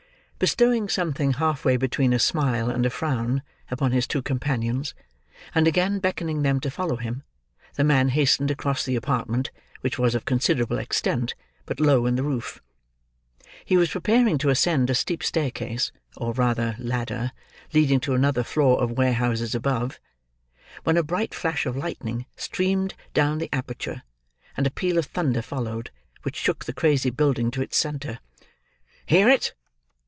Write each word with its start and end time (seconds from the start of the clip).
Bestowing 0.41 0.89
something 0.89 1.33
half 1.33 1.63
way 1.63 1.77
between 1.77 2.13
a 2.13 2.17
smile 2.17 2.67
and 2.67 2.83
a 2.83 2.89
frown 2.89 3.43
upon 3.69 3.91
his 3.91 4.07
two 4.07 4.23
companions, 4.23 4.95
and 5.53 5.67
again 5.67 5.99
beckoning 5.99 6.41
them 6.41 6.59
to 6.61 6.71
follow 6.71 6.95
him, 6.95 7.21
the 7.75 7.83
man 7.83 8.09
hastened 8.09 8.49
across 8.49 8.83
the 8.83 8.95
apartment, 8.95 9.51
which 9.81 9.99
was 9.99 10.15
of 10.15 10.25
considerable 10.25 10.79
extent, 10.79 11.35
but 11.67 11.79
low 11.79 12.07
in 12.07 12.15
the 12.15 12.23
roof. 12.23 12.59
He 13.63 13.77
was 13.77 13.91
preparing 13.91 14.39
to 14.39 14.49
ascend 14.49 14.89
a 14.89 14.95
steep 14.95 15.23
staircase, 15.23 15.91
or 16.17 16.33
rather 16.33 16.75
ladder, 16.79 17.33
leading 17.71 17.99
to 17.99 18.15
another 18.15 18.41
floor 18.41 18.81
of 18.81 18.93
warehouses 18.97 19.53
above: 19.53 19.99
when 20.83 20.97
a 20.97 21.03
bright 21.03 21.35
flash 21.35 21.67
of 21.67 21.77
lightning 21.77 22.25
streamed 22.35 22.95
down 23.13 23.37
the 23.37 23.49
aperture, 23.53 24.01
and 24.57 24.65
a 24.65 24.71
peal 24.71 24.97
of 24.97 25.05
thunder 25.05 25.43
followed, 25.43 25.91
which 26.23 26.35
shook 26.35 26.65
the 26.65 26.73
crazy 26.73 27.11
building 27.11 27.51
to 27.51 27.61
its 27.61 27.77
centre. 27.77 28.17
"Hear 29.05 29.29
it!" 29.29 29.53